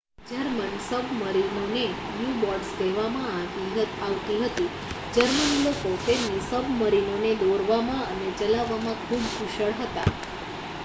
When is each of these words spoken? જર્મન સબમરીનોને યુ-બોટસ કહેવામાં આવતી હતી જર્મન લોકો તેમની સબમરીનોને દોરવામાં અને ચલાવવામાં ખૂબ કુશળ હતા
જર્મન 0.27 0.71
સબમરીનોને 0.83 1.81
યુ-બોટસ 2.13 2.69
કહેવામાં 2.77 3.35
આવતી 3.99 4.37
હતી 4.43 4.69
જર્મન 5.13 5.51
લોકો 5.65 5.91
તેમની 6.05 6.41
સબમરીનોને 6.45 7.35
દોરવામાં 7.41 8.07
અને 8.07 8.31
ચલાવવામાં 8.39 8.99
ખૂબ 9.03 9.29
કુશળ 9.35 9.77
હતા 9.79 10.09